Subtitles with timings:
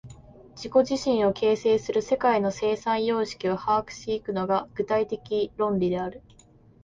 [0.55, 6.23] 自己自身を形成する世界の生産様式を把握し行くのが、具体的論理である。